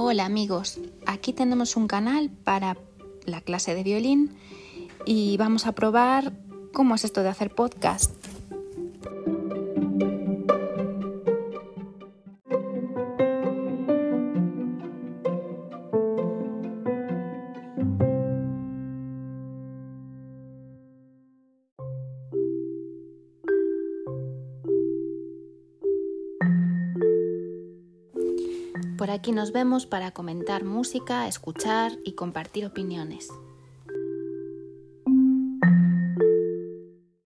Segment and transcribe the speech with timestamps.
[0.00, 2.76] Hola amigos, aquí tenemos un canal para
[3.24, 4.36] la clase de violín
[5.04, 6.32] y vamos a probar
[6.72, 8.14] cómo es esto de hacer podcast.
[28.96, 33.28] Por aquí nos vemos para comentar música, escuchar y compartir opiniones.